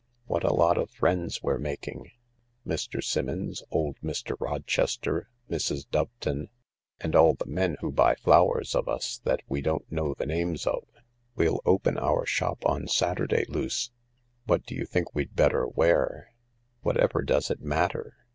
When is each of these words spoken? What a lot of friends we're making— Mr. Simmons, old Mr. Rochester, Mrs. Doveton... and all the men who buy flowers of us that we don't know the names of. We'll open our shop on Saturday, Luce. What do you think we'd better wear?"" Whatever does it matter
What 0.25 0.43
a 0.43 0.51
lot 0.51 0.79
of 0.79 0.89
friends 0.89 1.43
we're 1.43 1.59
making— 1.59 2.09
Mr. 2.65 3.03
Simmons, 3.03 3.61
old 3.69 3.99
Mr. 4.03 4.35
Rochester, 4.39 5.29
Mrs. 5.47 5.85
Doveton... 5.87 6.47
and 6.99 7.15
all 7.15 7.35
the 7.35 7.45
men 7.45 7.77
who 7.81 7.91
buy 7.91 8.15
flowers 8.15 8.73
of 8.73 8.89
us 8.89 9.21
that 9.25 9.43
we 9.47 9.61
don't 9.61 9.85
know 9.91 10.15
the 10.17 10.25
names 10.25 10.65
of. 10.65 10.87
We'll 11.35 11.61
open 11.65 11.99
our 11.99 12.25
shop 12.25 12.65
on 12.65 12.87
Saturday, 12.87 13.45
Luce. 13.47 13.91
What 14.47 14.65
do 14.65 14.73
you 14.73 14.87
think 14.87 15.13
we'd 15.13 15.35
better 15.35 15.67
wear?"" 15.67 16.31
Whatever 16.81 17.21
does 17.21 17.51
it 17.51 17.61
matter 17.61 18.15